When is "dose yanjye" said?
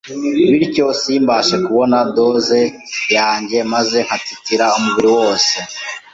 2.17-3.57